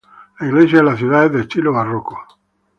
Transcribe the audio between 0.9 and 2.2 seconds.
ciudad es de estilo barroco.